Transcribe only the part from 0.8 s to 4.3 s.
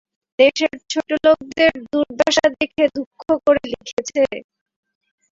ছোটোলোকদের দুর্দশা দেখে দুঃখ করে লিখেছে।